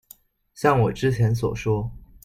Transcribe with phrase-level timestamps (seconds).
[0.55, 1.91] 像我之前所說